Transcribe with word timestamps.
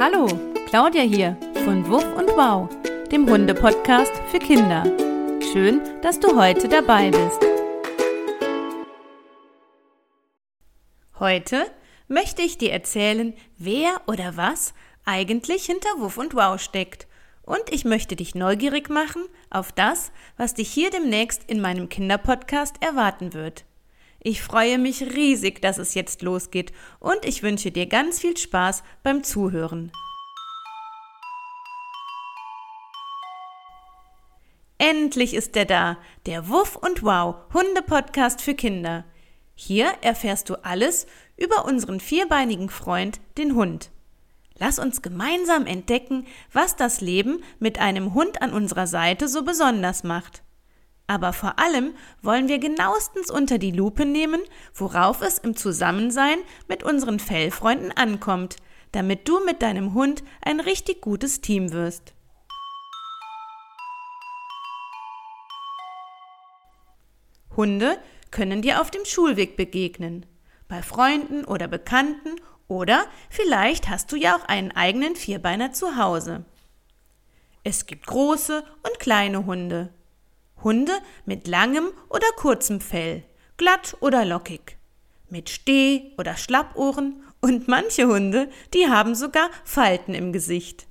Hallo, 0.00 0.28
Claudia 0.68 1.02
hier 1.02 1.36
von 1.64 1.88
Wuff 1.90 2.04
und 2.14 2.28
Wow, 2.28 2.68
dem 3.10 3.28
Hunde-Podcast 3.28 4.12
für 4.30 4.38
Kinder. 4.38 4.84
Schön, 5.52 5.80
dass 6.02 6.20
du 6.20 6.40
heute 6.40 6.68
dabei 6.68 7.10
bist. 7.10 7.40
Heute 11.18 11.66
möchte 12.06 12.42
ich 12.42 12.58
dir 12.58 12.70
erzählen, 12.70 13.34
wer 13.56 14.00
oder 14.06 14.36
was 14.36 14.72
eigentlich 15.04 15.64
hinter 15.64 15.90
Wuff 15.96 16.16
und 16.16 16.32
Wow 16.36 16.60
steckt. 16.60 17.08
Und 17.42 17.64
ich 17.72 17.84
möchte 17.84 18.14
dich 18.14 18.36
neugierig 18.36 18.88
machen 18.90 19.24
auf 19.50 19.72
das, 19.72 20.12
was 20.36 20.54
dich 20.54 20.70
hier 20.70 20.90
demnächst 20.90 21.42
in 21.50 21.60
meinem 21.60 21.88
Kinderpodcast 21.88 22.76
erwarten 22.80 23.34
wird. 23.34 23.64
Ich 24.20 24.42
freue 24.42 24.78
mich 24.78 25.02
riesig, 25.14 25.62
dass 25.62 25.78
es 25.78 25.94
jetzt 25.94 26.22
losgeht 26.22 26.72
und 26.98 27.24
ich 27.24 27.42
wünsche 27.42 27.70
dir 27.70 27.86
ganz 27.86 28.18
viel 28.18 28.36
Spaß 28.36 28.82
beim 29.02 29.22
Zuhören. 29.22 29.92
Endlich 34.78 35.34
ist 35.34 35.56
er 35.56 35.64
da, 35.64 35.98
der 36.26 36.48
Wuff 36.48 36.76
und 36.76 37.02
Wow 37.02 37.36
Hunde-Podcast 37.52 38.42
für 38.42 38.54
Kinder. 38.54 39.04
Hier 39.54 39.92
erfährst 40.02 40.48
du 40.50 40.54
alles 40.64 41.06
über 41.36 41.64
unseren 41.64 42.00
vierbeinigen 42.00 42.70
Freund, 42.70 43.20
den 43.38 43.54
Hund. 43.54 43.90
Lass 44.56 44.78
uns 44.78 45.02
gemeinsam 45.02 45.66
entdecken, 45.66 46.26
was 46.52 46.74
das 46.74 47.00
Leben 47.00 47.42
mit 47.60 47.78
einem 47.78 48.14
Hund 48.14 48.42
an 48.42 48.52
unserer 48.52 48.88
Seite 48.88 49.28
so 49.28 49.44
besonders 49.44 50.02
macht. 50.02 50.42
Aber 51.08 51.32
vor 51.32 51.58
allem 51.58 51.94
wollen 52.20 52.48
wir 52.48 52.58
genauestens 52.58 53.30
unter 53.30 53.56
die 53.58 53.72
Lupe 53.72 54.04
nehmen, 54.04 54.42
worauf 54.74 55.22
es 55.22 55.38
im 55.38 55.56
Zusammensein 55.56 56.38
mit 56.68 56.84
unseren 56.84 57.18
Fellfreunden 57.18 57.90
ankommt, 57.96 58.56
damit 58.92 59.26
du 59.26 59.42
mit 59.44 59.62
deinem 59.62 59.94
Hund 59.94 60.22
ein 60.42 60.60
richtig 60.60 61.00
gutes 61.00 61.40
Team 61.40 61.72
wirst. 61.72 62.12
Hunde 67.56 67.98
können 68.30 68.60
dir 68.60 68.80
auf 68.80 68.90
dem 68.90 69.04
Schulweg 69.06 69.56
begegnen, 69.56 70.26
bei 70.68 70.82
Freunden 70.82 71.44
oder 71.46 71.68
Bekannten 71.68 72.36
oder 72.68 73.06
vielleicht 73.30 73.88
hast 73.88 74.12
du 74.12 74.16
ja 74.16 74.36
auch 74.36 74.44
einen 74.44 74.72
eigenen 74.72 75.16
Vierbeiner 75.16 75.72
zu 75.72 75.96
Hause. 75.96 76.44
Es 77.64 77.86
gibt 77.86 78.06
große 78.06 78.62
und 78.82 79.00
kleine 79.00 79.46
Hunde. 79.46 79.88
Hunde 80.62 80.92
mit 81.24 81.46
langem 81.46 81.88
oder 82.08 82.26
kurzem 82.36 82.80
Fell, 82.80 83.22
glatt 83.56 83.96
oder 84.00 84.24
lockig, 84.24 84.76
mit 85.28 85.50
Steh- 85.50 86.12
oder 86.18 86.36
Schlappohren 86.36 87.22
und 87.40 87.68
manche 87.68 88.06
Hunde, 88.06 88.50
die 88.74 88.88
haben 88.88 89.14
sogar 89.14 89.50
Falten 89.64 90.14
im 90.14 90.32
Gesicht. 90.32 90.86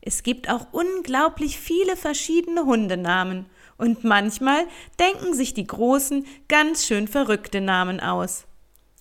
Es 0.00 0.22
gibt 0.22 0.50
auch 0.50 0.66
unglaublich 0.72 1.58
viele 1.58 1.96
verschiedene 1.96 2.64
Hundenamen 2.64 3.46
und 3.78 4.04
manchmal 4.04 4.66
denken 5.00 5.34
sich 5.34 5.54
die 5.54 5.66
Großen 5.66 6.26
ganz 6.48 6.86
schön 6.86 7.08
verrückte 7.08 7.60
Namen 7.60 8.00
aus. 8.00 8.44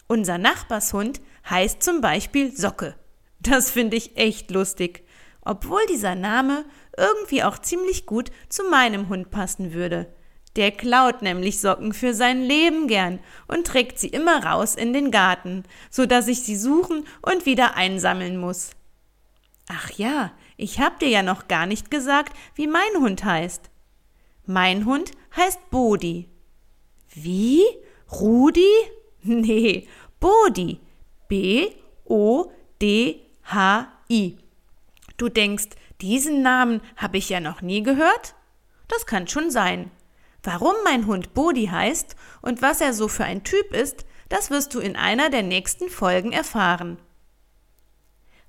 Unser 0.07 0.37
Nachbarshund 0.37 1.21
heißt 1.49 1.83
zum 1.83 2.01
Beispiel 2.01 2.55
Socke. 2.55 2.95
Das 3.39 3.71
finde 3.71 3.97
ich 3.97 4.15
echt 4.15 4.51
lustig, 4.51 5.02
obwohl 5.45 5.81
dieser 5.89 6.15
Name 6.15 6.65
irgendwie 6.97 7.43
auch 7.43 7.57
ziemlich 7.57 8.05
gut 8.05 8.31
zu 8.49 8.63
meinem 8.69 9.09
Hund 9.09 9.31
passen 9.31 9.73
würde. 9.73 10.13
Der 10.55 10.71
klaut 10.71 11.21
nämlich 11.21 11.59
Socken 11.59 11.93
für 11.93 12.13
sein 12.13 12.43
Leben 12.43 12.87
gern 12.87 13.19
und 13.47 13.65
trägt 13.65 13.97
sie 13.97 14.09
immer 14.09 14.45
raus 14.45 14.75
in 14.75 14.93
den 14.93 15.09
Garten, 15.09 15.63
so 15.89 16.05
dass 16.05 16.27
ich 16.27 16.43
sie 16.43 16.55
suchen 16.55 17.05
und 17.21 17.47
wieder 17.47 17.75
einsammeln 17.75 18.37
muss. 18.37 18.71
Ach 19.67 19.89
ja, 19.91 20.31
ich 20.57 20.79
hab 20.79 20.99
dir 20.99 21.09
ja 21.09 21.23
noch 21.23 21.47
gar 21.47 21.65
nicht 21.65 21.89
gesagt, 21.89 22.37
wie 22.55 22.67
mein 22.67 22.99
Hund 22.99 23.23
heißt. 23.23 23.71
Mein 24.45 24.85
Hund 24.85 25.11
heißt 25.35 25.69
Bodi. 25.71 26.29
Wie? 27.13 27.63
Rudi? 28.11 28.69
Nee, 29.25 29.87
Bodi. 30.19 30.81
B-O-D-H-I. 31.29 32.03
Du 35.23 35.29
denkst, 35.29 35.69
diesen 36.01 36.41
Namen 36.41 36.81
habe 36.97 37.17
ich 37.17 37.29
ja 37.29 37.39
noch 37.39 37.61
nie 37.61 37.81
gehört? 37.81 38.35
Das 38.89 39.05
kann 39.05 39.29
schon 39.29 39.51
sein. 39.51 39.89
Warum 40.43 40.73
mein 40.83 41.07
Hund 41.07 41.33
Bodi 41.33 41.67
heißt 41.67 42.17
und 42.41 42.61
was 42.61 42.81
er 42.81 42.91
so 42.91 43.07
für 43.07 43.23
ein 43.23 43.45
Typ 43.45 43.73
ist, 43.73 44.05
das 44.27 44.51
wirst 44.51 44.73
du 44.73 44.81
in 44.81 44.97
einer 44.97 45.29
der 45.29 45.41
nächsten 45.41 45.87
Folgen 45.87 46.33
erfahren. 46.33 46.97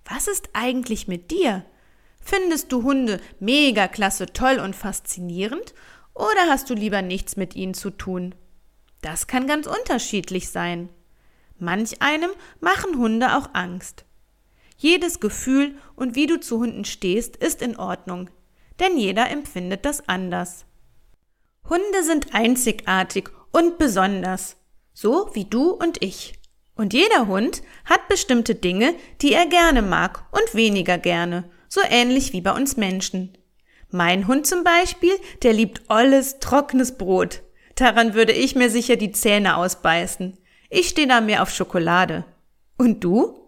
Was 0.04 0.26
ist 0.26 0.48
eigentlich 0.52 1.06
mit 1.06 1.30
dir? 1.30 1.64
Findest 2.20 2.72
du 2.72 2.82
Hunde 2.82 3.20
mega 3.38 3.86
klasse, 3.86 4.26
toll 4.26 4.58
und 4.58 4.74
faszinierend 4.74 5.74
oder 6.12 6.48
hast 6.48 6.68
du 6.70 6.74
lieber 6.74 7.02
nichts 7.02 7.36
mit 7.36 7.54
ihnen 7.54 7.74
zu 7.74 7.90
tun? 7.90 8.34
Das 9.00 9.28
kann 9.28 9.46
ganz 9.46 9.68
unterschiedlich 9.68 10.48
sein. 10.48 10.88
Manch 11.56 12.02
einem 12.02 12.30
machen 12.58 12.98
Hunde 12.98 13.36
auch 13.36 13.50
Angst. 13.52 14.04
Jedes 14.76 15.20
Gefühl 15.20 15.76
und 15.96 16.14
wie 16.16 16.26
du 16.26 16.40
zu 16.40 16.58
Hunden 16.58 16.84
stehst, 16.84 17.36
ist 17.36 17.62
in 17.62 17.76
Ordnung, 17.76 18.30
denn 18.80 18.98
jeder 18.98 19.30
empfindet 19.30 19.84
das 19.84 20.08
anders. 20.08 20.66
Hunde 21.68 22.02
sind 22.02 22.34
einzigartig 22.34 23.30
und 23.52 23.78
besonders, 23.78 24.56
so 24.92 25.30
wie 25.32 25.44
du 25.44 25.70
und 25.70 26.02
ich. 26.02 26.34
Und 26.76 26.92
jeder 26.92 27.26
Hund 27.28 27.62
hat 27.84 28.08
bestimmte 28.08 28.54
Dinge, 28.54 28.94
die 29.22 29.32
er 29.32 29.46
gerne 29.46 29.80
mag 29.80 30.26
und 30.32 30.54
weniger 30.54 30.98
gerne, 30.98 31.44
so 31.68 31.80
ähnlich 31.88 32.32
wie 32.32 32.40
bei 32.40 32.52
uns 32.52 32.76
Menschen. 32.76 33.38
Mein 33.90 34.26
Hund 34.26 34.46
zum 34.46 34.64
Beispiel, 34.64 35.12
der 35.42 35.52
liebt 35.52 35.82
olles, 35.88 36.40
trockenes 36.40 36.98
Brot. 36.98 37.42
Daran 37.76 38.14
würde 38.14 38.32
ich 38.32 38.56
mir 38.56 38.70
sicher 38.70 38.96
die 38.96 39.12
Zähne 39.12 39.56
ausbeißen. 39.56 40.36
Ich 40.68 40.88
stehe 40.88 41.06
da 41.06 41.20
mehr 41.20 41.42
auf 41.42 41.50
Schokolade. 41.50 42.24
Und 42.76 43.04
du? 43.04 43.43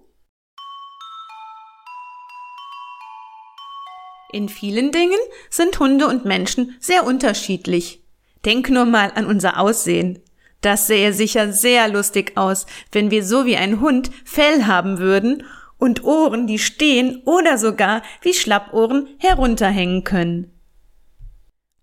In 4.32 4.48
vielen 4.48 4.90
Dingen 4.92 5.18
sind 5.50 5.78
Hunde 5.78 6.06
und 6.06 6.24
Menschen 6.24 6.76
sehr 6.80 7.06
unterschiedlich. 7.06 8.02
Denk 8.44 8.70
nur 8.70 8.84
mal 8.84 9.12
an 9.14 9.26
unser 9.26 9.60
Aussehen. 9.60 10.20
Das 10.60 10.86
sähe 10.86 11.12
sicher 11.12 11.52
sehr 11.52 11.88
lustig 11.88 12.36
aus, 12.36 12.66
wenn 12.92 13.10
wir 13.10 13.24
so 13.24 13.46
wie 13.46 13.56
ein 13.56 13.80
Hund 13.80 14.10
Fell 14.24 14.64
haben 14.64 14.98
würden 14.98 15.44
und 15.78 16.04
Ohren, 16.04 16.46
die 16.46 16.58
stehen 16.58 17.22
oder 17.24 17.58
sogar 17.58 18.02
wie 18.22 18.34
Schlappohren 18.34 19.08
herunterhängen 19.18 20.04
können. 20.04 20.52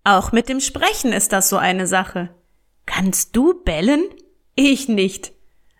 Auch 0.02 0.32
mit 0.32 0.48
dem 0.48 0.60
Sprechen 0.60 1.12
ist 1.12 1.32
das 1.32 1.48
so 1.48 1.56
eine 1.56 1.86
Sache. 1.86 2.34
Kannst 2.84 3.34
du 3.36 3.54
bellen? 3.62 4.04
Ich 4.54 4.88
nicht. 4.88 5.32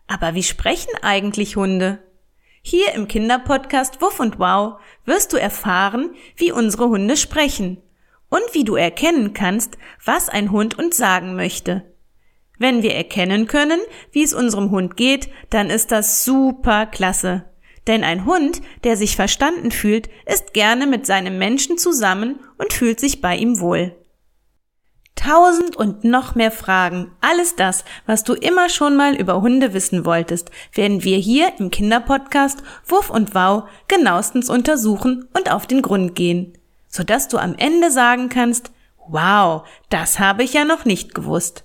Aber 0.07 0.35
wie 0.35 0.43
sprechen 0.43 0.93
eigentlich 1.03 1.57
Hunde? 1.57 2.04
Hier 2.67 2.95
im 2.95 3.09
Kinderpodcast 3.09 4.01
Wuff 4.01 4.21
und 4.21 4.39
Wow 4.39 4.81
wirst 5.05 5.35
du 5.35 5.37
erfahren, 5.37 6.15
wie 6.35 6.51
unsere 6.51 6.89
Hunde 6.89 7.19
sprechen 7.19 7.77
und 8.31 8.41
wie 8.53 8.65
du 8.65 8.75
erkennen 8.75 9.35
kannst, 9.35 9.77
was 10.03 10.31
ein 10.31 10.51
Hund 10.51 10.79
uns 10.79 10.97
sagen 10.97 11.37
möchte. 11.37 11.85
Wenn 12.59 12.83
wir 12.83 12.95
erkennen 12.95 13.49
können, 13.49 13.81
wie 14.13 14.23
es 14.23 14.33
unserem 14.33 14.71
Hund 14.71 14.97
geht, 14.97 15.29
dann 15.51 15.69
ist 15.69 15.93
das 15.93 16.25
super 16.25 16.87
klasse. 16.87 17.45
Denn 17.87 18.03
ein 18.03 18.25
Hund, 18.25 18.63
der 18.83 18.97
sich 18.97 19.15
verstanden 19.15 19.71
fühlt, 19.71 20.09
ist 20.25 20.55
gerne 20.55 20.87
mit 20.87 21.05
seinem 21.05 21.37
Menschen 21.37 21.77
zusammen 21.77 22.41
und 22.57 22.73
fühlt 22.73 22.99
sich 22.99 23.21
bei 23.21 23.37
ihm 23.37 23.61
wohl. 23.61 23.95
Tausend 25.25 25.75
und 25.75 26.05
noch 26.05 26.35
mehr 26.35 26.51
Fragen, 26.51 27.11
alles 27.23 27.57
das, 27.57 27.87
was 28.05 28.25
du 28.25 28.35
immer 28.35 28.69
schon 28.69 28.95
mal 28.95 29.15
über 29.15 29.41
Hunde 29.41 29.73
wissen 29.73 30.05
wolltest, 30.05 30.51
werden 30.75 31.03
wir 31.03 31.17
hier 31.17 31.51
im 31.59 31.71
Kinderpodcast 31.71 32.63
Wuff 32.87 33.09
und 33.09 33.35
Wow 33.35 33.63
genauestens 33.89 34.51
untersuchen 34.51 35.27
und 35.33 35.51
auf 35.51 35.67
den 35.67 35.81
Grund 35.81 36.15
gehen, 36.15 36.53
sodass 36.89 37.29
du 37.29 37.39
am 37.39 37.55
Ende 37.57 37.91
sagen 37.91 38.29
kannst, 38.29 38.71
wow, 39.09 39.67
das 39.89 40.19
habe 40.19 40.43
ich 40.43 40.53
ja 40.53 40.67
noch 40.67 40.85
nicht 40.85 41.15
gewusst. 41.15 41.65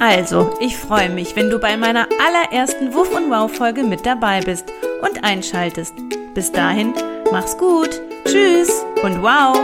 Also, 0.00 0.50
ich 0.58 0.78
freue 0.78 1.10
mich, 1.10 1.36
wenn 1.36 1.50
du 1.50 1.58
bei 1.58 1.76
meiner 1.76 2.08
allerersten 2.26 2.94
Wuff 2.94 3.14
und 3.14 3.30
Wow 3.30 3.54
Folge 3.54 3.82
mit 3.82 4.06
dabei 4.06 4.40
bist 4.40 4.64
und 5.02 5.22
einschaltest. 5.22 5.92
Bis 6.32 6.50
dahin, 6.50 6.94
mach's 7.30 7.58
gut, 7.58 8.00
tschüss 8.24 8.86
und 9.02 9.22
wow, 9.22 9.54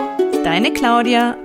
deine 0.44 0.70
Claudia 0.70 1.38